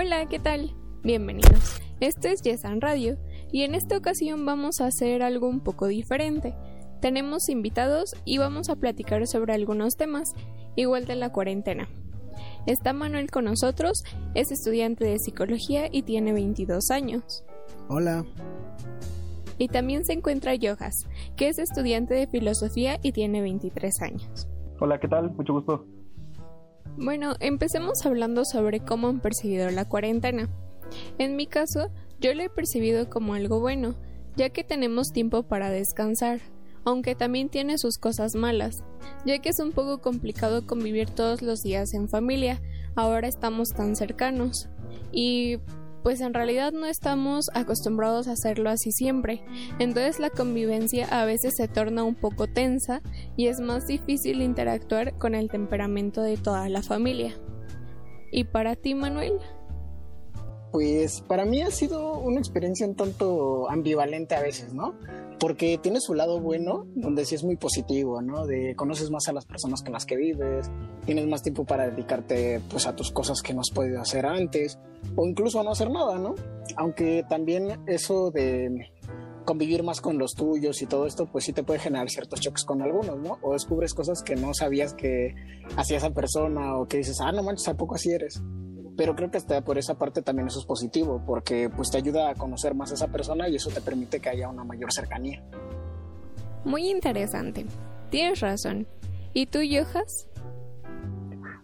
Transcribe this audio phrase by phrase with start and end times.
[0.00, 0.70] Hola, ¿qué tal?
[1.02, 1.78] Bienvenidos.
[2.00, 3.18] Esto es Yesan Radio
[3.52, 6.54] y en esta ocasión vamos a hacer algo un poco diferente.
[7.02, 10.32] Tenemos invitados y vamos a platicar sobre algunos temas,
[10.74, 11.86] igual de la cuarentena.
[12.66, 14.02] Está Manuel con nosotros,
[14.34, 17.44] es estudiante de psicología y tiene 22 años.
[17.90, 18.24] Hola.
[19.58, 20.94] Y también se encuentra Yojas,
[21.36, 24.48] que es estudiante de filosofía y tiene 23 años.
[24.80, 25.30] Hola, ¿qué tal?
[25.32, 25.84] Mucho gusto.
[26.96, 30.48] Bueno, empecemos hablando sobre cómo han percibido la cuarentena.
[31.18, 31.90] En mi caso,
[32.20, 33.94] yo lo he percibido como algo bueno,
[34.36, 36.40] ya que tenemos tiempo para descansar,
[36.84, 38.82] aunque también tiene sus cosas malas,
[39.24, 42.60] ya que es un poco complicado convivir todos los días en familia,
[42.96, 44.68] ahora estamos tan cercanos.
[45.12, 45.58] Y
[46.02, 49.42] pues en realidad no estamos acostumbrados a hacerlo así siempre,
[49.78, 53.02] entonces la convivencia a veces se torna un poco tensa
[53.36, 57.34] y es más difícil interactuar con el temperamento de toda la familia.
[58.32, 59.34] ¿Y para ti, Manuel?
[60.72, 64.94] Pues para mí ha sido una experiencia un tanto ambivalente a veces, ¿no?
[65.40, 68.46] Porque tiene su lado bueno, donde sí es muy positivo, ¿no?
[68.46, 70.70] De conoces más a las personas con las que vives,
[71.06, 74.78] tienes más tiempo para dedicarte pues a tus cosas que no has podido hacer antes,
[75.16, 76.34] o incluso a no hacer nada, ¿no?
[76.76, 78.92] Aunque también eso de
[79.44, 82.64] convivir más con los tuyos y todo esto, pues sí te puede generar ciertos choques
[82.64, 83.38] con algunos, ¿no?
[83.42, 85.34] O descubres cosas que no sabías que
[85.76, 88.40] hacía esa persona o que dices, ah, no manches, ¿a poco así eres?
[89.00, 92.28] Pero creo que hasta por esa parte también eso es positivo, porque pues te ayuda
[92.28, 95.42] a conocer más a esa persona y eso te permite que haya una mayor cercanía.
[96.66, 97.64] Muy interesante.
[98.10, 98.86] Tienes razón.
[99.32, 100.28] ¿Y tú, Yojas?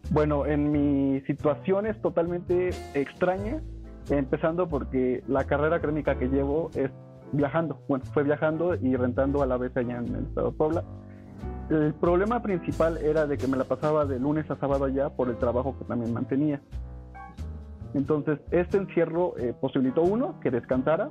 [0.08, 3.60] Bueno, en mi situación es totalmente extraña,
[4.08, 6.90] empezando porque la carrera académica que llevo es
[7.32, 7.82] viajando.
[7.86, 10.84] Bueno, fue viajando y rentando a la vez allá en el estado de Puebla.
[11.68, 15.28] El problema principal era de que me la pasaba de lunes a sábado allá por
[15.28, 16.62] el trabajo que también mantenía.
[17.96, 21.08] Entonces, este encierro eh, posibilitó uno, que descansara,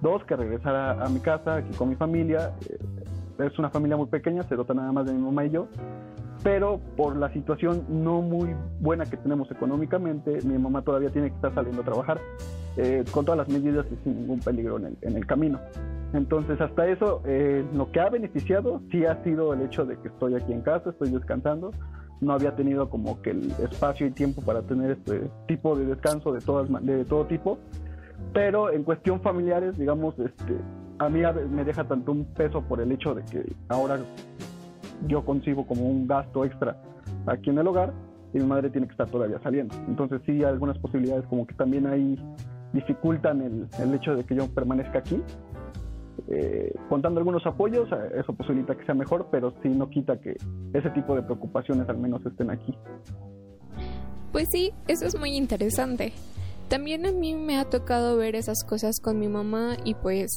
[0.00, 2.52] dos, que regresara a mi casa, aquí con mi familia.
[2.70, 5.66] Eh, es una familia muy pequeña, se dota nada más de mi mamá y yo,
[6.44, 11.34] pero por la situación no muy buena que tenemos económicamente, mi mamá todavía tiene que
[11.34, 12.20] estar saliendo a trabajar
[12.76, 15.58] eh, con todas las medidas y sin ningún peligro en el, en el camino.
[16.12, 17.22] Entonces, hasta eso,
[17.72, 20.90] lo que ha beneficiado sí ha sido el hecho de que estoy aquí en casa,
[20.90, 21.70] estoy descansando,
[22.20, 26.32] no había tenido como que el espacio y tiempo para tener este tipo de descanso
[26.32, 27.58] de todas de todo tipo.
[28.32, 30.58] Pero en cuestión familiares digamos este
[30.98, 31.20] a mí
[31.50, 33.98] me deja tanto un peso por el hecho de que ahora
[35.06, 36.76] yo concibo como un gasto extra
[37.26, 37.92] aquí en el hogar
[38.34, 39.74] y mi madre tiene que estar todavía saliendo.
[39.88, 42.18] Entonces sí algunas posibilidades como que también ahí
[42.72, 45.20] dificultan el, el hecho de que yo permanezca aquí
[46.28, 50.36] eh, contando algunos apoyos, eh, eso posibilita que sea mejor, pero sí no quita que
[50.72, 52.76] ese tipo de preocupaciones al menos estén aquí.
[54.32, 56.12] Pues sí, eso es muy interesante.
[56.68, 60.30] También a mí me ha tocado ver esas cosas con mi mamá y pues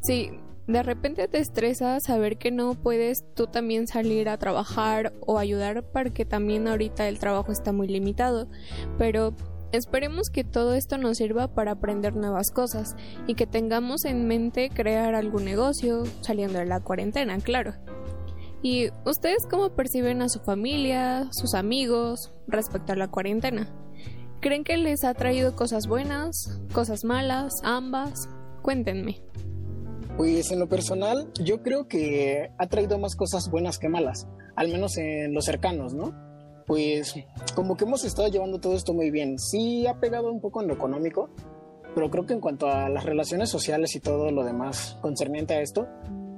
[0.00, 0.30] sí,
[0.66, 5.82] de repente te estresa saber que no puedes tú también salir a trabajar o ayudar
[5.92, 8.48] porque también ahorita el trabajo está muy limitado,
[8.96, 9.34] pero
[9.70, 12.96] Esperemos que todo esto nos sirva para aprender nuevas cosas
[13.26, 17.74] y que tengamos en mente crear algún negocio saliendo de la cuarentena, claro.
[18.62, 23.68] ¿Y ustedes cómo perciben a su familia, sus amigos respecto a la cuarentena?
[24.40, 28.28] ¿Creen que les ha traído cosas buenas, cosas malas, ambas?
[28.62, 29.22] Cuéntenme.
[30.16, 34.26] Pues en lo personal, yo creo que ha traído más cosas buenas que malas,
[34.56, 36.27] al menos en los cercanos, ¿no?
[36.68, 37.14] Pues
[37.54, 39.38] como que hemos estado llevando todo esto muy bien.
[39.38, 41.30] Sí ha pegado un poco en lo económico,
[41.94, 45.62] pero creo que en cuanto a las relaciones sociales y todo lo demás concerniente a
[45.62, 45.88] esto,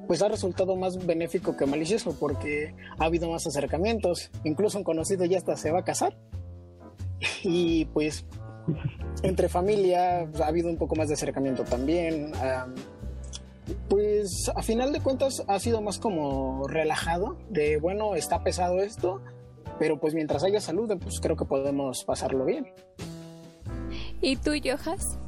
[0.07, 5.25] pues ha resultado más benéfico que malicioso porque ha habido más acercamientos, incluso un conocido
[5.25, 6.17] ya hasta se va a casar.
[7.43, 8.25] Y pues
[9.25, 12.31] entre familia ha habido un poco más de acercamiento también.
[13.89, 19.21] pues a final de cuentas ha sido más como relajado, de bueno, está pesado esto,
[19.81, 22.67] pero pues mientras haya salud, pues creo que podemos pasarlo bien.
[24.21, 25.19] ¿Y tú, Jojas?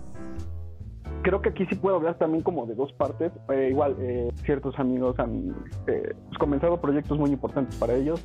[1.22, 3.32] Creo que aquí sí puedo hablar también como de dos partes.
[3.48, 5.56] Eh, igual, eh, ciertos amigos han
[5.86, 8.22] eh, pues, comenzado proyectos muy importantes para ellos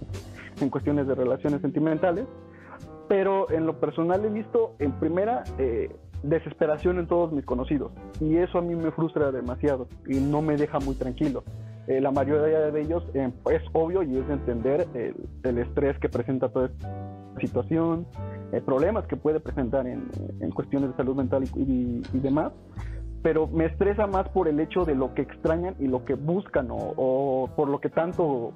[0.60, 2.26] en cuestiones de relaciones sentimentales,
[3.08, 5.46] pero en lo personal he visto en primera
[6.24, 10.58] desesperación en todos mis conocidos y eso a mí me frustra demasiado y no me
[10.58, 11.46] deja muy tranquilo.
[11.88, 16.10] Eh, la mayoría de ellos eh, es obvio y es de entender el, estrés que
[16.10, 16.90] presenta toda esta
[17.40, 18.06] situación,
[18.52, 20.10] eh, problemas que puede presentar en,
[20.52, 22.52] cuestiones de salud mental y, demás,
[23.22, 26.68] pero me estresa más por el hecho de lo que extrañan y lo que buscan
[26.72, 28.52] o, por lo que tanto,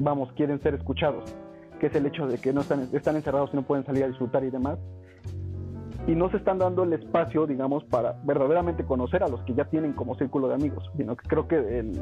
[0.00, 1.36] vamos, quieren ser escuchados,
[1.78, 4.08] que es el hecho de que no están, están encerrados y no pueden salir a
[4.08, 4.78] disfrutar y demás.
[6.06, 9.64] Y no se están dando el espacio, digamos, para verdaderamente conocer a los que ya
[9.64, 11.92] tienen como círculo de amigos, sino que creo que el,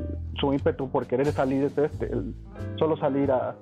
[0.40, 2.10] su ímpetu por querer salir es este,
[2.76, 3.54] solo salir a,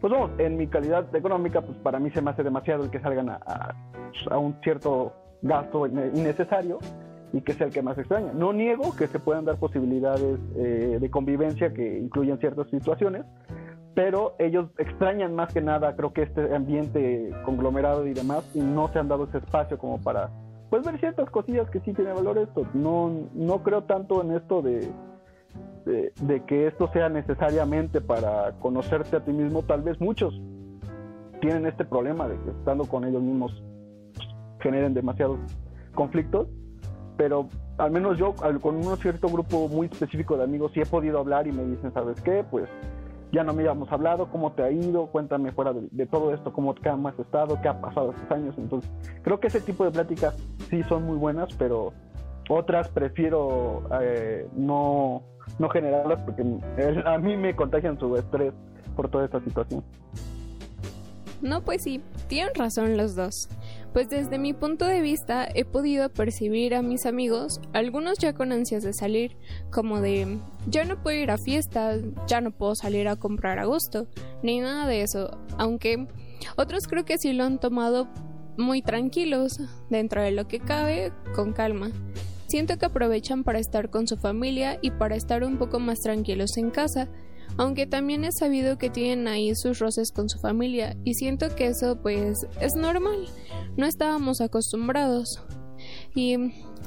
[0.00, 3.00] pues vamos, en mi calidad económica, pues para mí se me hace demasiado el que
[3.00, 3.74] salgan a,
[4.30, 5.12] a, un cierto
[5.42, 6.78] gasto innecesario
[7.32, 8.32] y que sea el que más extraña.
[8.32, 13.26] No niego que se puedan dar posibilidades eh, de convivencia que incluyen ciertas situaciones,
[13.94, 18.88] pero ellos extrañan más que nada, creo que este ambiente conglomerado y demás, y no
[18.88, 20.30] se han dado ese espacio como para,
[20.70, 22.66] pues, ver ciertas cosillas que sí tienen valor esto.
[22.74, 24.90] No, no creo tanto en esto de,
[25.84, 29.62] de, que esto sea necesariamente para conocerte a ti mismo.
[29.62, 30.40] Tal vez muchos
[31.40, 33.62] tienen este problema de que estando con ellos mismos
[34.60, 35.38] generen demasiados
[35.94, 36.48] conflictos,
[37.16, 37.48] pero
[37.78, 41.46] al menos yo con un cierto grupo muy específico de amigos sí he podido hablar
[41.46, 42.44] y me dicen, ¿sabes qué?
[42.48, 42.68] Pues
[43.32, 46.74] ya no me habíamos hablado, cómo te ha ido, cuéntame fuera de, todo esto, cómo,
[46.74, 48.54] te has estado, qué ha pasado estos años.
[48.58, 48.90] Entonces,
[49.22, 50.36] creo que ese tipo de pláticas
[50.68, 51.92] sí son muy buenas, pero
[52.48, 55.22] otras prefiero eh, no,
[55.58, 56.42] no generarlas porque
[57.04, 58.52] a mí me contagian su estrés
[58.96, 59.84] por toda esta situación.
[61.40, 63.48] No, pues sí, tienen razón los dos
[63.92, 68.52] pues desde mi punto de vista he podido percibir a mis amigos, algunos ya con
[68.52, 69.36] ansias de salir,
[69.70, 73.64] como de ya no puedo ir a fiestas, ya no puedo salir a comprar a
[73.64, 74.06] gusto,
[74.42, 76.06] ni nada de eso, aunque
[76.56, 78.08] otros creo que sí lo han tomado
[78.56, 79.58] muy tranquilos,
[79.88, 81.90] dentro de lo que cabe, con calma.
[82.46, 86.56] Siento que aprovechan para estar con su familia y para estar un poco más tranquilos
[86.56, 87.08] en casa,
[87.60, 91.66] aunque también he sabido que tienen ahí sus roces con su familia y siento que
[91.66, 93.26] eso pues es normal,
[93.76, 95.42] no estábamos acostumbrados.
[96.14, 96.32] Y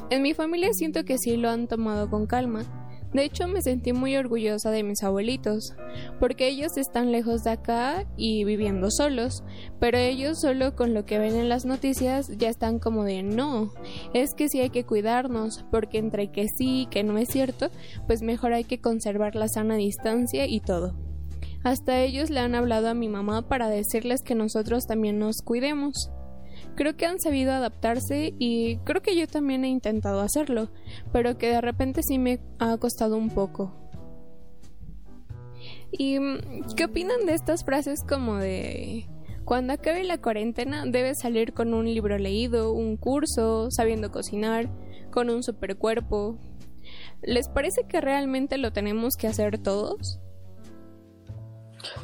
[0.10, 2.83] en mi familia siento que sí lo han tomado con calma.
[3.14, 5.76] De hecho, me sentí muy orgullosa de mis abuelitos,
[6.20, 9.44] porque ellos están lejos de acá y viviendo solos,
[9.80, 13.72] pero ellos solo con lo que ven en las noticias ya están como de no,
[14.14, 17.70] es que sí hay que cuidarnos, porque entre que sí y que no es cierto,
[18.08, 20.96] pues mejor hay que conservar la sana distancia y todo.
[21.64, 26.12] Hasta ellos le han hablado a mi mamá para decirles que nosotros también nos cuidemos.
[26.76, 30.70] Creo que han sabido adaptarse y creo que yo también he intentado hacerlo,
[31.12, 33.74] pero que de repente sí me ha costado un poco.
[35.92, 39.08] ¿Y mm, qué opinan de estas frases como de
[39.46, 44.70] cuando acabe la cuarentena debes salir con un libro leído, un curso, sabiendo cocinar,
[45.12, 46.38] con un super cuerpo?
[47.22, 50.20] ¿Les parece que realmente lo tenemos que hacer todos?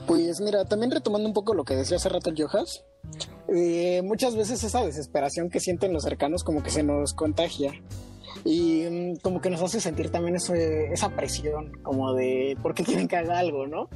[0.06, 2.84] Pues mira, también retomando un poco lo que decía hace rato el Jojas,
[3.48, 7.74] eh, muchas veces esa desesperación que sienten los cercanos como que se nos contagia
[8.46, 13.07] y mm, como que nos hace sentir también esa presión como de por qué quieren
[13.07, 13.90] que haga algo, ¿no?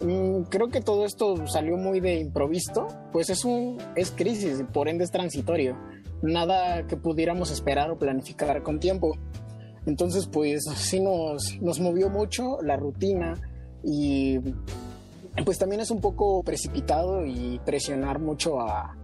[0.00, 4.88] Mm, creo que todo esto salió muy de improviso, pues es un es crisis, por
[4.88, 5.76] ende es transitorio,
[6.22, 9.16] nada que pudiéramos esperar o planificar con tiempo.
[9.86, 13.34] Entonces, pues sí nos, nos movió mucho la rutina
[13.82, 14.38] y
[15.44, 18.96] pues también es un poco precipitado y presionar mucho a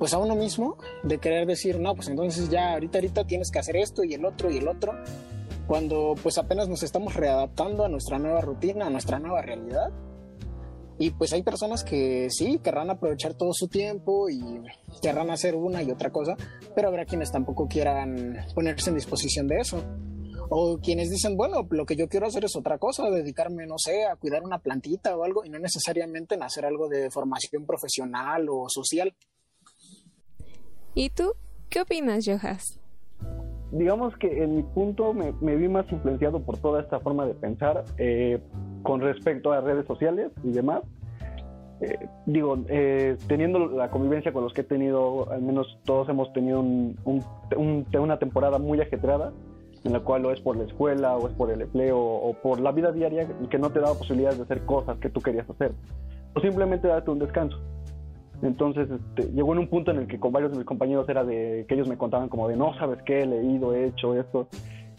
[0.00, 3.58] pues a uno mismo de querer decir, no, pues entonces ya ahorita ahorita tienes que
[3.58, 4.94] hacer esto y el otro y el otro,
[5.66, 9.90] cuando pues apenas nos estamos readaptando a nuestra nueva rutina, a nuestra nueva realidad.
[10.98, 14.42] Y pues hay personas que sí, querrán aprovechar todo su tiempo y
[15.02, 16.34] querrán hacer una y otra cosa,
[16.74, 19.84] pero habrá quienes tampoco quieran ponerse en disposición de eso.
[20.52, 24.04] O quienes dicen, bueno, lo que yo quiero hacer es otra cosa, dedicarme, no sé,
[24.04, 28.48] a cuidar una plantita o algo, y no necesariamente en hacer algo de formación profesional
[28.50, 29.14] o social.
[30.92, 31.34] ¿Y tú?
[31.68, 32.80] ¿Qué opinas, Jojas?
[33.70, 37.84] Digamos que en mi punto me, vi más influenciado por toda esta forma de pensar
[37.96, 38.40] eh,
[38.82, 40.82] con respecto a redes sociales y demás.
[41.80, 46.32] Eh, digo, eh, teniendo la convivencia con los que he tenido, al menos todos hemos
[46.32, 49.32] tenido una temporada muy ajetreada
[49.84, 52.60] en la cual o es por la escuela o es por el empleo o por
[52.60, 55.72] la vida diaria que no te daba posibilidades de hacer cosas que tú querías hacer
[56.34, 57.58] o simplemente darte un descanso.
[58.42, 61.24] Entonces este, llegó en un punto en el que con varios de mis compañeros era
[61.24, 64.48] de que ellos me contaban como de no sabes qué, he leído, he hecho esto.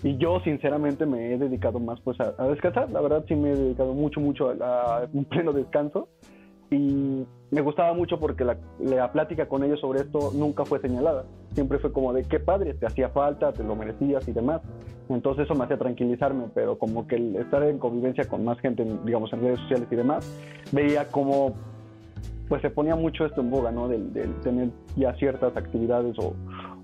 [0.03, 2.89] Y yo sinceramente me he dedicado más pues a, descansar.
[2.91, 6.07] La verdad sí me he dedicado mucho, mucho a un pleno descanso
[6.71, 11.25] y me gustaba mucho porque la, plática con ellos sobre esto nunca fue señalada.
[11.53, 14.61] Siempre fue como de qué padre, te hacía falta, te lo merecías y demás.
[15.09, 18.85] Entonces eso me hacía tranquilizarme, pero como que el estar en convivencia con más gente,
[19.03, 20.25] digamos, en redes sociales y demás,
[20.71, 21.53] veía como
[22.47, 23.87] pues se ponía mucho esto en boga, ¿no?
[23.87, 24.11] Del,
[24.41, 26.33] tener ya ciertas actividades o,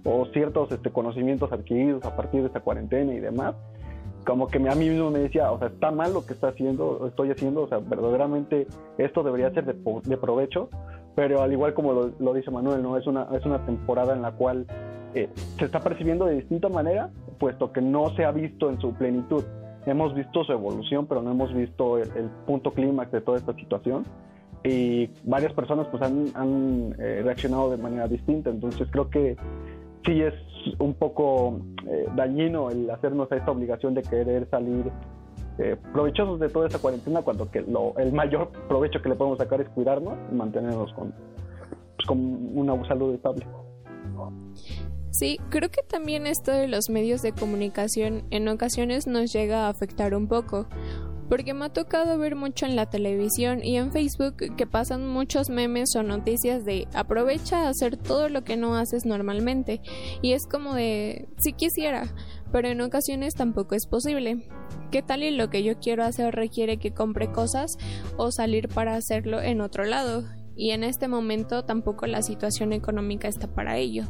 [0.03, 3.55] o ciertos este, conocimientos adquiridos a partir de esta cuarentena y demás
[4.27, 7.07] como que a mí mismo me decía, o sea, está mal lo que está haciendo,
[7.07, 8.67] estoy haciendo, o sea, verdaderamente
[8.97, 10.69] esto debería ser de, provecho,
[11.15, 12.97] pero al igual como lo, dice Manuel, ¿no?
[12.97, 14.67] es, una, es una temporada en la cual
[15.15, 18.93] eh, se está percibiendo de distinta manera, puesto que no se ha visto en su
[18.95, 19.45] plenitud.
[19.85, 24.03] Hemos visto su evolución, pero no hemos visto el, punto clímax de toda esta situación.
[24.65, 28.49] Y varias personas pues han, han eh, reaccionado de manera distinta.
[28.49, 29.37] Entonces creo que
[30.05, 30.33] sí es
[30.79, 34.91] un poco eh, dañino el hacernos esta obligación de querer salir
[35.91, 39.59] provechosos de toda esa cuarentena cuando que lo, el mayor provecho que le podemos sacar
[39.59, 41.11] es cuidarnos y mantenernos con,
[41.95, 42.19] pues, con
[42.55, 43.43] una salud estable.
[45.11, 49.69] Sí, creo que también esto de los medios de comunicación en ocasiones nos llega a
[49.69, 50.67] afectar un poco,
[51.29, 55.49] porque me ha tocado ver mucho en la televisión y en Facebook que pasan muchos
[55.49, 59.81] memes o noticias de aprovecha a hacer todo lo que no haces normalmente
[60.21, 62.13] y es como de si quisiera,
[62.51, 64.47] pero en ocasiones tampoco es posible.
[64.91, 67.77] ¿Qué tal y lo que yo quiero hacer requiere que compre cosas
[68.15, 70.23] o salir para hacerlo en otro lado?
[70.55, 74.05] Y en este momento tampoco la situación económica está para ello.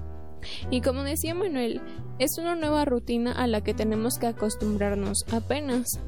[0.69, 1.81] Y como decía Manuel,
[2.19, 6.00] es una nueva rutina a la que tenemos que acostumbrarnos apenas.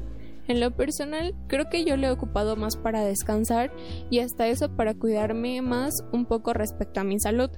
[0.50, 3.72] En lo personal, creo que yo le he ocupado más para descansar
[4.10, 7.50] y hasta eso para cuidarme más un poco respecto a mi salud,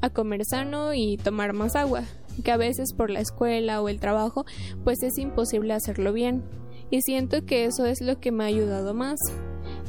[0.00, 2.04] a comer sano y tomar más agua,
[2.42, 4.46] que a veces por la escuela o el trabajo
[4.82, 6.42] pues es imposible hacerlo bien.
[6.90, 9.20] Y siento que eso es lo que me ha ayudado más.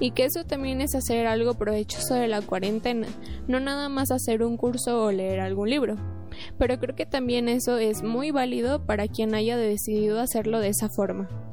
[0.01, 3.07] Y que eso también es hacer algo provechoso de la cuarentena,
[3.47, 5.95] no nada más hacer un curso o leer algún libro
[6.57, 10.87] pero creo que también eso es muy válido para quien haya decidido hacerlo de esa
[10.87, 11.48] forma.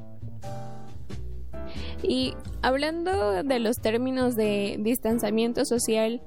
[2.03, 6.23] Y hablando de los términos de distanciamiento social,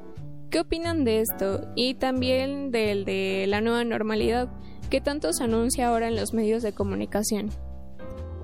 [0.49, 1.67] ¿qué opinan de esto?
[1.75, 4.49] Y también del de la nueva normalidad,
[4.89, 7.49] que tanto se anuncia ahora en los medios de comunicación.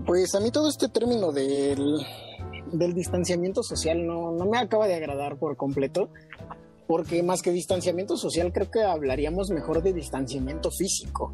[0.05, 2.05] Pues a mí todo este término del,
[2.71, 6.09] del distanciamiento social no, no me acaba de agradar por completo
[6.87, 11.33] porque más que distanciamiento social creo que hablaríamos mejor de distanciamiento físico,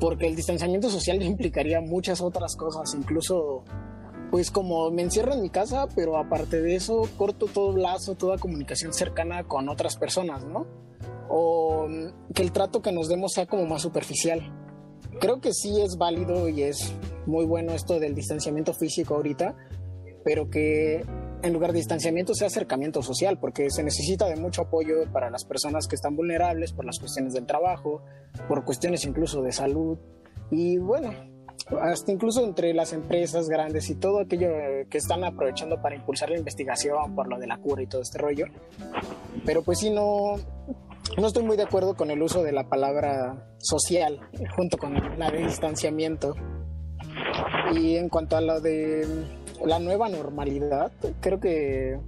[0.00, 3.64] porque el distanciamiento social implicaría muchas otras cosas, incluso
[4.32, 8.38] pues como me encierro en mi casa, pero aparte de eso corto todo lazo, toda
[8.38, 10.66] comunicación cercana con otras personas, ¿no?
[11.28, 11.86] O
[12.34, 14.40] que el trato que nos demos sea como más superficial.
[15.20, 16.94] Creo que sí es válido y es
[17.26, 19.54] muy bueno esto del distanciamiento físico ahorita,
[20.24, 21.04] pero que
[21.42, 25.44] en lugar de distanciamiento sea acercamiento social, porque se necesita de mucho apoyo para las
[25.44, 28.02] personas que están vulnerables por las cuestiones del trabajo,
[28.48, 29.98] por cuestiones incluso de salud
[30.50, 31.10] y bueno,
[31.80, 34.48] hasta incluso entre las empresas grandes y todo aquello
[34.90, 38.18] que están aprovechando para impulsar la investigación por lo de la cura y todo este
[38.18, 38.46] rollo.
[39.44, 40.36] Pero pues sí, no,
[41.16, 44.20] no estoy muy de acuerdo con el uso de la palabra social
[44.56, 46.34] junto con la de distanciamiento.
[47.74, 49.06] Y en cuanto a lo de
[49.64, 51.98] la nueva normalidad, creo que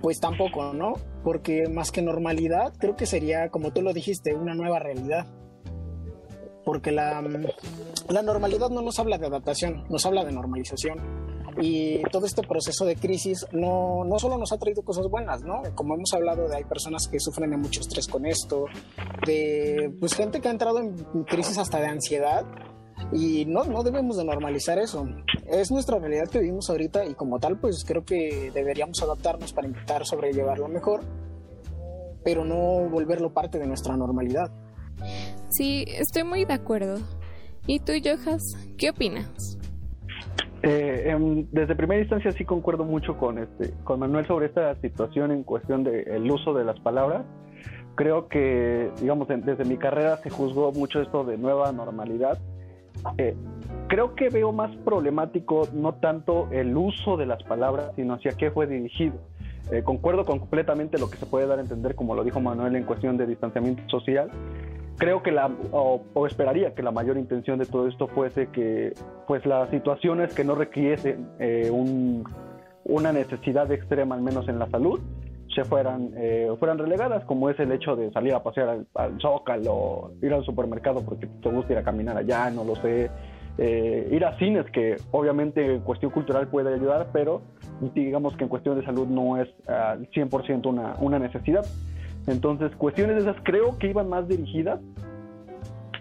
[0.00, 0.94] pues tampoco, ¿no?
[1.22, 5.26] Porque más que normalidad, creo que sería, como tú lo dijiste, una nueva realidad.
[6.70, 7.20] Porque la,
[8.10, 11.00] la normalidad no nos habla de adaptación, nos habla de normalización.
[11.60, 15.62] Y todo este proceso de crisis no, no solo nos ha traído cosas buenas, ¿no?
[15.74, 18.66] Como hemos hablado de hay personas que sufren de mucho estrés con esto,
[19.26, 22.46] de pues gente que ha entrado en crisis hasta de ansiedad
[23.10, 25.08] y no, no debemos de normalizar eso.
[25.48, 29.66] Es nuestra realidad que vivimos ahorita y como tal, pues creo que deberíamos adaptarnos para
[29.66, 31.00] intentar sobrellevarlo mejor,
[32.22, 34.52] pero no volverlo parte de nuestra normalidad.
[35.50, 36.98] Sí, estoy muy de acuerdo.
[37.66, 39.58] ¿Y tú, Jojas, qué opinas?
[40.62, 41.14] Eh,
[41.52, 45.84] desde primera instancia sí concuerdo mucho con este con Manuel sobre esta situación en cuestión
[45.84, 47.24] del uso de las palabras.
[47.94, 52.38] Creo que, digamos, desde mi carrera se juzgó mucho esto de nueva normalidad
[53.18, 53.34] eh,
[53.88, 58.50] creo que veo más problemático no tanto el uso de las palabras, sino hacia qué
[58.50, 59.14] fue dirigido.
[59.72, 62.76] Eh, concuerdo con completamente lo que se puede dar a entender, como lo dijo Manuel,
[62.76, 64.30] en cuestión de distanciamiento social.
[65.00, 68.92] Creo que la, o, esperaría que la mayor intención de todo esto fuese que,
[69.26, 71.70] pues, las situaciones que no requiriesen eh,
[72.84, 75.00] una necesidad extrema, al menos en la salud,
[75.54, 79.18] se fueran, eh, fueran relegadas, como es el hecho de salir a pasear al, al,
[79.22, 83.10] Zócalo, ir al supermercado porque te gusta ir a caminar allá, no lo sé,
[83.56, 87.40] eh, ir a cines, que obviamente en cuestión cultural puede ayudar, pero
[87.94, 91.64] digamos que en cuestión de salud no es al 100% una, una necesidad.
[92.26, 94.80] Entonces, cuestiones de esas creo que iban más dirigidas,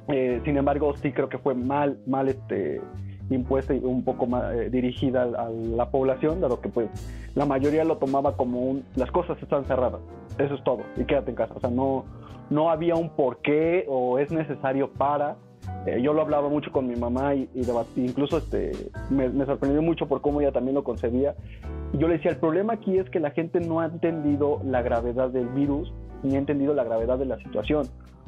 [0.09, 2.81] eh, sin embargo, sí creo que fue mal, mal este
[3.29, 6.89] impuesta y un poco más eh, dirigida a, la población, dado que pues
[7.35, 10.01] la mayoría lo tomaba como un, las cosas están cerradas,
[10.39, 12.05] eso es todo, y quédate en casa, o sea, no,
[12.49, 15.37] no había un porqué o es necesario para
[15.85, 17.47] Eh, yo lo hablaba mucho con mi mamá y,
[17.95, 18.71] incluso este,
[19.09, 21.35] me, me, sorprendió mucho por cómo ella también lo concebía.
[21.93, 24.81] Y yo le decía, el problema aquí es que la gente no ha entendido la
[24.81, 27.87] gravedad del virus ni ha entendido la gravedad de la situación.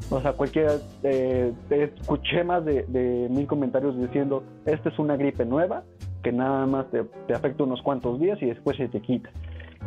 [0.10, 5.46] O sea, cualquiera, eh, escuché más de, de, mil comentarios diciendo, esta es una gripe
[5.46, 5.84] nueva,
[6.24, 9.30] que nada más te, te, afecta unos cuantos días y después se te quita.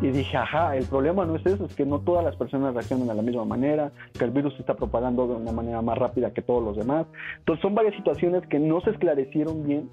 [0.01, 3.07] Y dije, ajá, el problema no es eso, es que no todas las personas reaccionan
[3.07, 6.33] de la misma manera, que el virus se está propagando de una manera más rápida
[6.33, 7.07] que todos los demás.
[7.39, 9.89] Entonces son varias situaciones que no se esclarecieron bien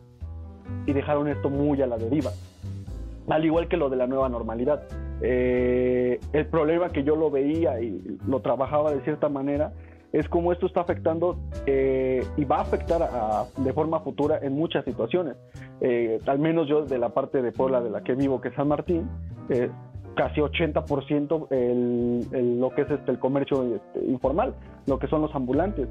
[0.86, 2.32] y dejaron esto muy a la deriva.
[3.28, 4.84] Al igual que lo de la nueva normalidad.
[5.22, 9.72] Eh, el problema que yo lo veía y lo trabajaba de cierta manera
[10.12, 13.02] es cómo esto está afectando eh, y va a afectar
[13.56, 15.36] de forma futura en muchas situaciones.
[15.80, 18.56] Eh, al menos yo de la parte de Puebla de la que vivo, que es
[18.56, 19.10] San Martín,
[20.16, 24.54] casi 80% el, lo que es este, el comercio este, informal,
[24.86, 25.88] lo que son los ambulantes.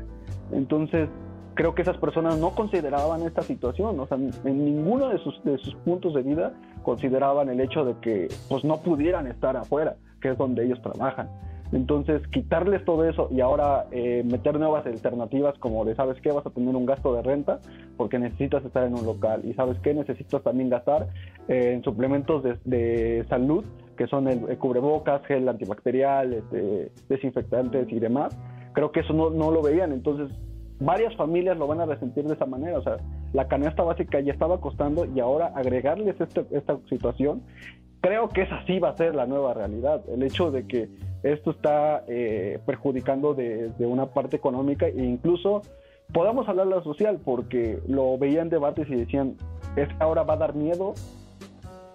[0.53, 1.09] Entonces,
[1.55, 5.59] creo que esas personas no consideraban esta situación, o sea, en ninguno de sus, de
[5.59, 6.53] sus puntos de vida
[6.83, 11.29] consideraban el hecho de que pues no pudieran estar afuera, que es donde ellos trabajan.
[11.73, 16.33] Entonces, quitarles todo eso y ahora eh, meter nuevas alternativas como de, ¿sabes qué?
[16.33, 17.61] Vas a tener un gasto de renta
[17.97, 19.95] porque necesitas estar en un local y ¿sabes qué?
[19.95, 21.09] Necesitas también gastar
[21.47, 23.65] eh, en suplementos de, salud
[23.97, 28.37] que son el, cubrebocas, gel antibacterial, este, desinfectantes y demás.
[28.73, 30.37] Creo que eso no, no lo veían, entonces
[30.81, 32.79] varias familias lo van a resentir de esa manera.
[32.79, 32.97] O sea,
[33.33, 37.43] la canasta básica ya estaba costando y ahora agregarles este, esta situación,
[38.01, 40.03] creo que esa sí va a ser la nueva realidad.
[40.09, 40.89] El hecho de que
[41.23, 45.63] esto está eh, perjudicando de, una parte económica e incluso
[46.13, 49.37] podamos hablar de la social, porque lo veían debates y decían,
[49.77, 50.95] es que ahora va a dar miedo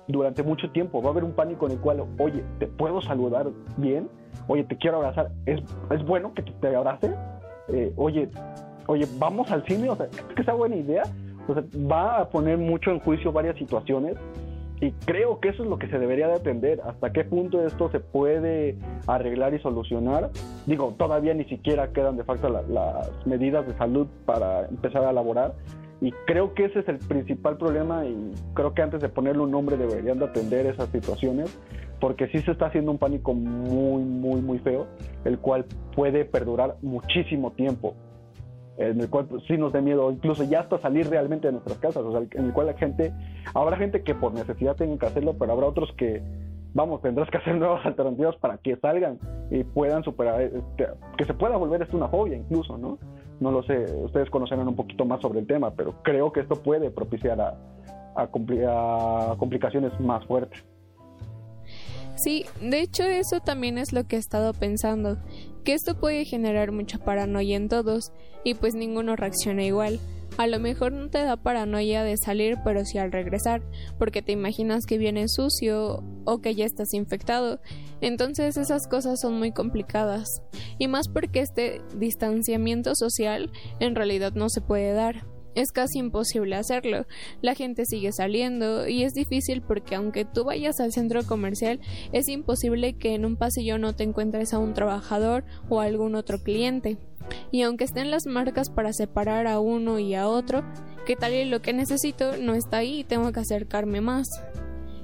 [0.08, 3.50] durante mucho tiempo, va a haber un pánico en el cual, oye, ¿te puedo saludar
[3.78, 4.08] bien?
[4.48, 7.16] Oye, te quiero abrazar, ¿es, es bueno que te abrace?
[7.70, 8.30] Eh, oye,
[8.88, 11.04] oye, vamos al cine, o sea, que esa buena idea?
[11.48, 14.16] O sea, va a poner mucho en juicio varias situaciones
[14.82, 16.82] y creo que eso es lo que se debería de atender.
[16.86, 18.78] ¿Hasta qué punto esto se puede
[19.08, 20.32] arreglar y solucionar?
[20.66, 25.54] Digo, todavía ni siquiera quedan de facto las medidas de salud para empezar a elaborar.
[26.02, 29.52] Y creo que ese es el principal problema y creo que antes de ponerle un
[29.52, 31.58] nombre deberían de atender esas situaciones
[32.02, 34.88] porque sí se está haciendo un pánico muy, muy, muy feo,
[35.24, 37.96] el cual puede perdurar muchísimo tiempo
[38.78, 41.78] en el cual pues, sí nos da miedo, incluso ya hasta salir realmente de nuestras
[41.78, 43.14] casas, o sea, en el cual la gente,
[43.54, 46.22] habrá gente que por necesidad tenga que hacerlo, pero habrá otros que,
[46.74, 51.34] vamos, tendrás que hacer nuevas alternativas para que salgan y puedan superar, este, que se
[51.34, 52.98] pueda volver esto una fobia incluso, ¿no?
[53.40, 56.56] No lo sé, ustedes conocerán un poquito más sobre el tema, pero creo que esto
[56.56, 57.58] puede propiciar a,
[58.16, 58.28] a
[59.38, 60.64] complicaciones más fuertes.
[62.16, 65.18] Sí, de hecho eso también es lo que he estado pensando,
[65.66, 68.14] que esto puede generar mucha paranoia en todos
[68.46, 70.00] y pues ninguno reacciona igual.
[70.38, 73.62] A lo mejor no te da paranoia de salir, pero sí al regresar,
[73.98, 77.60] porque te imaginas que viene sucio o que ya estás infectado.
[78.02, 80.28] Entonces esas cosas son muy complicadas.
[80.78, 85.26] Y más porque este distanciamiento social en realidad no se puede dar.
[85.56, 87.06] Es casi imposible hacerlo.
[87.42, 91.80] La gente sigue saliendo y es difícil porque aunque tú vayas al centro comercial,
[92.12, 96.16] es imposible que en un pasillo no te encuentres a un trabajador o a algún
[96.16, 96.98] otro cliente.
[97.52, 100.64] Y aunque estén las marcas para separar a uno y a otro,
[101.06, 104.28] que tal y lo que necesito no está ahí y tengo que acercarme más.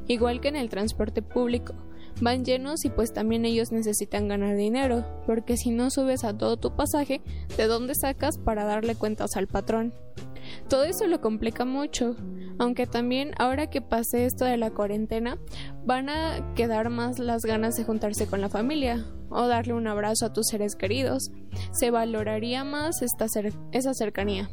[0.07, 1.73] Igual que en el transporte público
[2.19, 6.57] van llenos y pues también ellos necesitan ganar dinero, porque si no subes a todo
[6.57, 7.21] tu pasaje,
[7.57, 9.93] ¿de dónde sacas para darle cuentas al patrón?
[10.69, 12.15] Todo eso lo complica mucho,
[12.59, 15.37] aunque también ahora que pase esto de la cuarentena,
[15.85, 20.25] van a quedar más las ganas de juntarse con la familia o darle un abrazo
[20.25, 21.31] a tus seres queridos.
[21.71, 23.25] Se valoraría más esta
[23.71, 24.49] esa cercanía.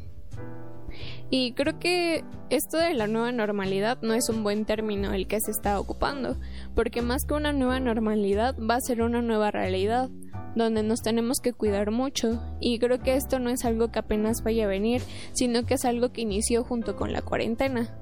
[1.29, 5.39] Y creo que esto de la nueva normalidad no es un buen término el que
[5.39, 6.37] se está ocupando,
[6.75, 10.09] porque más que una nueva normalidad va a ser una nueva realidad,
[10.55, 14.43] donde nos tenemos que cuidar mucho, y creo que esto no es algo que apenas
[14.43, 15.01] vaya a venir,
[15.33, 17.95] sino que es algo que inició junto con la cuarentena.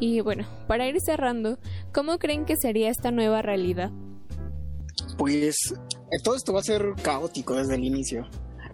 [0.00, 1.58] Y bueno, para ir cerrando,
[1.92, 3.90] ¿cómo creen que sería esta nueva realidad?
[5.16, 5.56] Pues
[6.24, 8.28] todo esto va a ser caótico desde el inicio,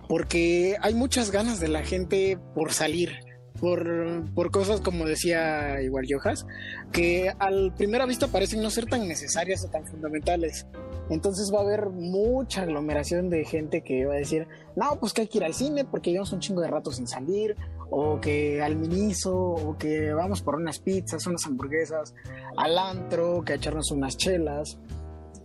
[0.08, 3.12] porque hay muchas ganas de la gente por salir,
[3.60, 6.46] por, cosas como decía igual Yojas,
[6.92, 10.66] que al primera vista parecen no ser tan necesarias o tan fundamentales.
[11.10, 15.22] Entonces va a haber mucha aglomeración de gente que va a decir, no, pues que
[15.22, 17.56] hay que ir al cine porque llevamos un chingo de rato sin salir,
[17.90, 22.14] o que al miniso, o que vamos por unas pizzas, unas hamburguesas,
[22.56, 24.78] al antro, que a echarnos unas chelas.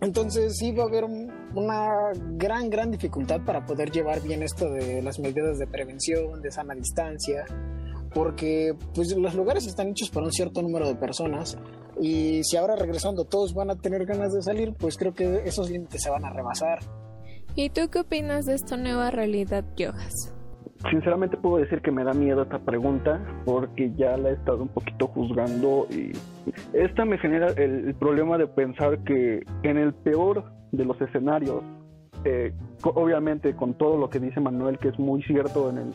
[0.00, 5.00] Entonces sí va a haber una gran, gran dificultad para poder llevar bien esto de
[5.00, 7.46] las medidas de prevención, de sana distancia,
[8.14, 11.58] porque pues los lugares están hechos para un cierto número de personas
[12.00, 15.70] y si ahora regresando todos van a tener ganas de salir, pues creo que esos
[15.70, 16.78] límites se van a rebasar.
[17.56, 20.34] ¿Y tú qué opinas de esta nueva realidad, Yojas?
[20.90, 24.68] Sinceramente puedo decir que me da miedo esta pregunta porque ya la he estado un
[24.68, 26.12] poquito juzgando y
[26.74, 31.62] esta me genera el, problema de pensar que en el peor de los escenarios,
[32.24, 35.92] eh, obviamente con todo lo que dice Manuel, que es muy cierto en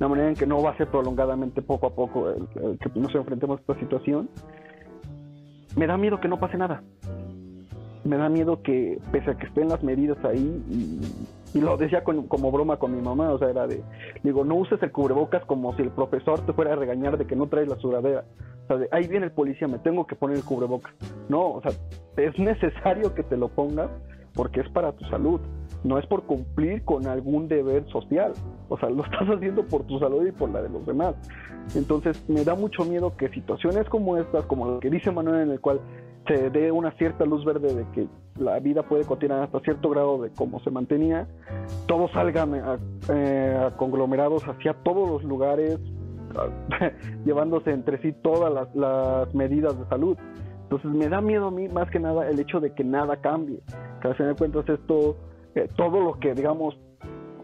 [0.00, 3.58] la manera en que no va a ser prolongadamente poco a poco que nos enfrentemos
[3.58, 4.30] a esta situación,
[5.76, 6.82] me da miedo que no pase nada.
[8.02, 10.64] Me da miedo que, pese a que estén las medidas ahí,
[11.52, 13.82] y, lo decía como broma con mi mamá, o sea, era de,
[14.22, 17.36] digo, no uses el cubrebocas como si el profesor te fuera a regañar de que
[17.36, 18.24] no traes la sudadera.
[18.64, 20.94] O sea, de, ahí viene el policía, me tengo que poner el cubrebocas.
[21.28, 21.72] No, o sea,
[22.16, 23.90] es necesario que te lo pongas
[24.34, 25.40] porque es para tu salud,
[25.84, 28.32] no es por cumplir con algún deber social.
[28.68, 31.14] O sea, lo estás haciendo por tu salud y por la de los demás.
[31.74, 35.50] Entonces, me da mucho miedo que situaciones como estas, como lo que dice Manuel, en
[35.50, 35.80] el cual
[36.26, 40.22] se dé una cierta luz verde de que la vida puede continuar hasta cierto grado
[40.22, 41.26] de cómo se mantenía,
[41.86, 45.78] todos salgan eh, conglomerados hacia todos los lugares,
[47.24, 50.16] llevándose entre sí todas las, las, medidas de salud.
[50.62, 53.60] Entonces me da miedo a mí más que nada el hecho de que nada cambie.
[54.00, 55.16] Que al final de cuentas esto,
[55.54, 56.76] eh, todo lo que digamos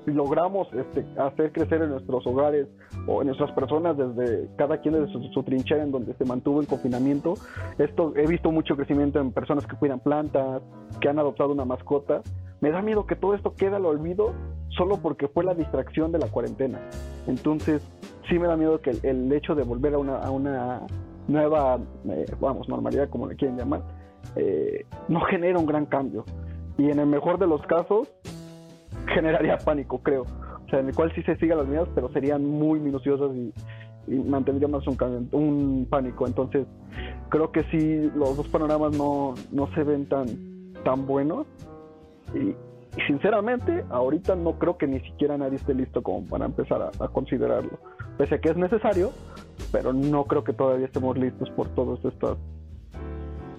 [0.06, 2.68] logramos este, hacer crecer en nuestros hogares
[3.06, 6.66] o en nuestras personas desde cada quien desde su, trinchera en donde se mantuvo el
[6.66, 7.34] confinamiento.
[7.78, 10.62] Esto he visto mucho crecimiento en personas que cuidan plantas,
[11.00, 12.22] que han adoptado una mascota.
[12.60, 14.32] Me da miedo que todo esto quede al olvido
[14.68, 16.80] solo porque fue la distracción de la cuarentena.
[17.26, 17.86] Entonces,
[18.28, 20.82] sí me da miedo que el, hecho de volver a una, a una
[21.28, 23.82] nueva, eh, vamos, normalidad, como le quieren llamar,
[24.36, 26.24] eh, no genera un gran cambio.
[26.78, 28.08] Y en el mejor de los casos,
[29.14, 30.22] generaría pánico, creo.
[30.22, 33.52] O sea, en el cual sí se sigan las medidas, pero serían muy minuciosas y,
[34.08, 36.26] mantendría más un, un pánico.
[36.26, 36.66] Entonces,
[37.28, 40.26] creo que sí, los dos panoramas no, no se ven tan,
[40.84, 41.46] tan buenos.
[42.34, 42.54] Y,
[43.06, 47.78] sinceramente, ahorita no creo que ni siquiera nadie esté listo como para empezar a, considerarlo.
[48.16, 49.10] Pese a que es necesario,
[49.72, 52.38] pero no creo que todavía estemos listos por todas estas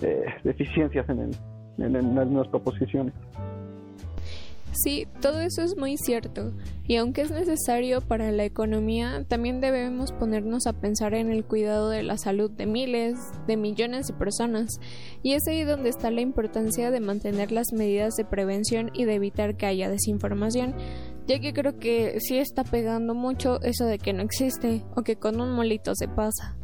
[0.02, 1.32] eh, deficiencias en, el,
[1.78, 3.14] en, las proposiciones.
[4.74, 6.52] Sí, todo eso es muy cierto,
[6.88, 11.90] y aunque es necesario para la economía, también debemos ponernos a pensar en el cuidado
[11.90, 14.80] de la salud de miles, de millones de personas,
[15.24, 19.16] y es ahí donde está la importancia de mantener las medidas de prevención y de
[19.16, 20.76] evitar que haya desinformación,
[21.26, 25.16] ya que creo que sí está pegando mucho eso de que no existe o que
[25.16, 26.56] con un molito se pasa.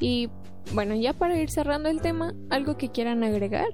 [0.00, 0.30] Y
[0.72, 3.68] bueno, ya para ir cerrando el tema, ¿algo que quieran agregar?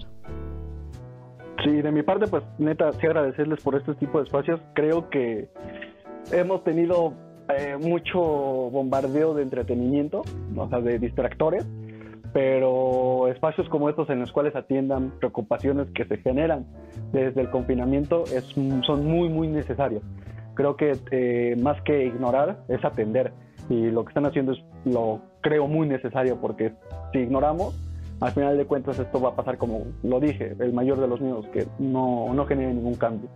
[1.65, 4.61] Sí, de mi parte, pues neta, sí agradecerles por este tipo de espacios.
[4.75, 5.49] Creo que
[6.33, 7.13] hemos tenido
[7.49, 10.23] eh, mucho bombardeo de entretenimiento,
[10.57, 11.67] o sea, de distractores,
[12.33, 16.67] pero espacios como estos en los cuales atiendan preocupaciones que se generan
[17.13, 18.45] desde el confinamiento es,
[18.87, 20.03] son muy, muy necesarios.
[20.55, 23.33] Creo que eh, más que ignorar es atender
[23.69, 26.73] y lo que están haciendo es, lo creo, muy necesario porque
[27.13, 27.75] si ignoramos,
[28.21, 31.21] al final de cuentas esto va a pasar como lo dije, el mayor de los
[31.21, 33.29] miedos, que no, no genere ningún cambio.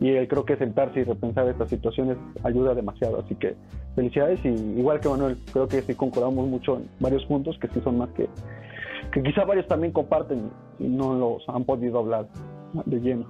[0.00, 3.20] Y creo que sentarse y repensar estas situaciones ayuda demasiado.
[3.20, 3.54] Así que
[3.94, 7.80] felicidades y igual que Manuel, creo que sí concordamos mucho en varios puntos que sí
[7.84, 8.28] son más que,
[9.12, 12.28] que quizá varios también comparten y no los han podido hablar
[12.86, 13.26] de lleno.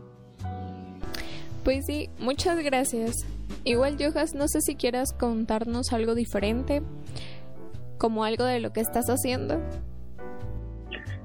[1.65, 3.27] Pues sí, muchas gracias.
[3.65, 6.83] Igual, Jojas, no sé si quieras contarnos algo diferente,
[7.99, 9.61] como algo de lo que estás haciendo.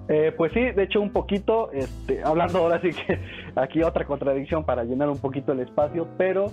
[0.08, 3.20] Eh, pues sí, de hecho un poquito, este, hablando ahora sí que
[3.56, 6.52] aquí otra contradicción para llenar un poquito el espacio, pero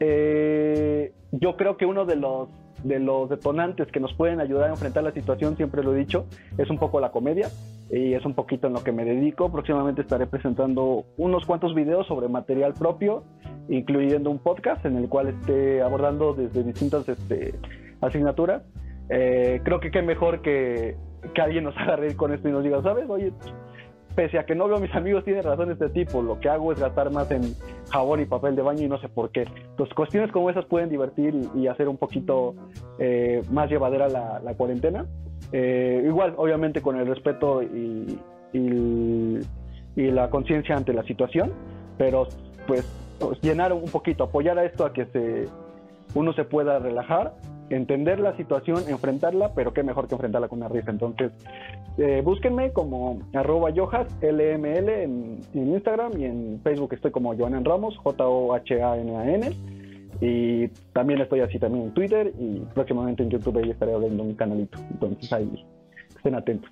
[0.00, 2.48] eh, yo creo que uno de los
[2.84, 6.26] de los detonantes que nos pueden ayudar a enfrentar la situación, siempre lo he dicho,
[6.56, 7.48] es un poco la comedia
[7.90, 9.50] y es un poquito en lo que me dedico.
[9.50, 13.24] Próximamente estaré presentando unos cuantos videos sobre material propio,
[13.68, 17.54] incluyendo un podcast en el cual esté abordando desde distintas este,
[18.00, 18.62] asignaturas.
[19.10, 20.96] Eh, creo que qué mejor que
[21.34, 23.08] que alguien nos haga reír con esto y nos diga, ¿sabes?
[23.08, 23.32] Oye,
[24.14, 26.72] pese a que no veo a mis amigos, tienen razón este tipo, lo que hago
[26.72, 27.54] es gastar más en
[27.90, 29.42] jabón y papel de baño y no sé por qué.
[29.70, 32.54] Entonces, cuestiones como esas pueden divertir y, hacer un poquito
[32.98, 35.06] eh, más llevadera la, cuarentena.
[35.52, 38.18] Eh, igual, obviamente, con el respeto y,
[38.52, 39.40] y,
[39.96, 41.52] la conciencia ante la situación,
[41.98, 42.26] pero
[42.66, 42.86] pues
[43.42, 45.46] llenar un poquito, apoyar a esto a que se,
[46.14, 47.34] uno se pueda relajar
[47.70, 50.90] entender la situación, enfrentarla, pero qué mejor que enfrentarla con una risa.
[50.90, 51.32] Entonces,
[51.98, 57.64] eh, búsquenme como arroba yohas, LML en, en, Instagram y en Facebook estoy como Joanan
[57.64, 59.56] Ramos, J-O-H-A-N-A-N.
[60.20, 64.34] Y también estoy así también en Twitter y próximamente en YouTube ahí estaré abriendo un
[64.34, 64.78] canalito.
[64.90, 65.64] Entonces ahí
[66.14, 66.70] estén atentos.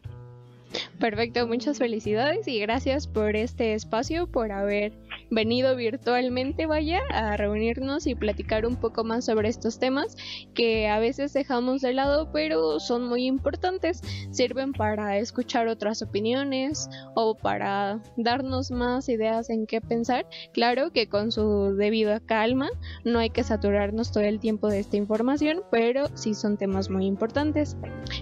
[0.99, 4.93] Perfecto, muchas felicidades y gracias por este espacio, por haber
[5.31, 10.17] venido virtualmente, vaya, a reunirnos y platicar un poco más sobre estos temas
[10.55, 14.01] que a veces dejamos de lado, pero son muy importantes.
[14.31, 20.27] Sirven para escuchar otras opiniones o para darnos más ideas en qué pensar.
[20.53, 22.71] Claro que con su debida calma,
[23.05, 27.07] no hay que saturarnos todo el tiempo de esta información, pero sí son temas muy
[27.07, 27.77] importantes.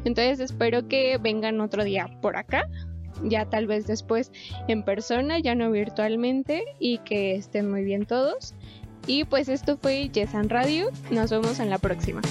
[0.04, 2.68] Entonces espero que vengan otro día por acá
[3.24, 4.32] ya tal vez después
[4.68, 8.54] en persona, ya no virtualmente y que estén muy bien todos.
[9.06, 12.22] Y pues esto fue Yesan Radio, nos vemos en la próxima.